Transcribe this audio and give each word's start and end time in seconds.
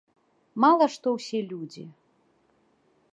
Мала 0.63 0.87
што 0.95 1.13
ўсе 1.17 1.39
людзі! 1.51 1.83